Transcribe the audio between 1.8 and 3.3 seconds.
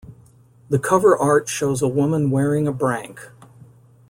a woman wearing a brank.